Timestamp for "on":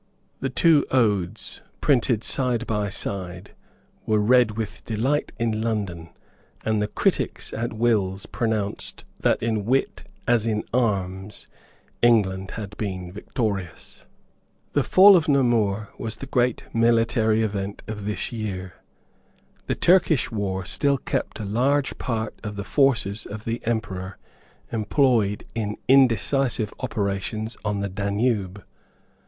27.63-27.81